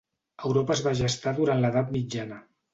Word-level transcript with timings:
Europa 0.49 0.75
es 0.77 0.81
va 0.87 0.95
gestar 1.03 1.35
durant 1.43 1.63
l’edat 1.63 1.95
mitjana. 2.01 2.45